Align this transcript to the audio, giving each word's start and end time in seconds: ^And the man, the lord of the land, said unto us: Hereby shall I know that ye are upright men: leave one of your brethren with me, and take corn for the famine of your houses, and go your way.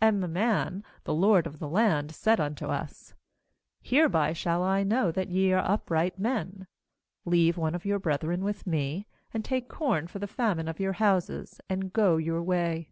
^And 0.00 0.22
the 0.22 0.26
man, 0.26 0.84
the 1.04 1.12
lord 1.12 1.46
of 1.46 1.58
the 1.58 1.68
land, 1.68 2.10
said 2.14 2.40
unto 2.40 2.64
us: 2.64 3.12
Hereby 3.82 4.32
shall 4.32 4.62
I 4.62 4.82
know 4.82 5.12
that 5.12 5.28
ye 5.28 5.52
are 5.52 5.62
upright 5.62 6.18
men: 6.18 6.66
leave 7.26 7.58
one 7.58 7.74
of 7.74 7.84
your 7.84 7.98
brethren 7.98 8.42
with 8.42 8.66
me, 8.66 9.06
and 9.34 9.44
take 9.44 9.68
corn 9.68 10.06
for 10.06 10.18
the 10.18 10.26
famine 10.26 10.66
of 10.66 10.80
your 10.80 10.94
houses, 10.94 11.60
and 11.68 11.92
go 11.92 12.16
your 12.16 12.42
way. 12.42 12.88